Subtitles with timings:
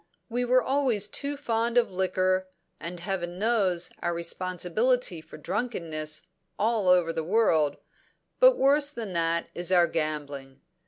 [0.29, 2.47] We were always too fond of liquor,
[2.79, 6.25] and Heaven knows our responsibility for drunkenness
[6.57, 7.77] all over the world;
[8.39, 10.61] but worse than that is our gambling.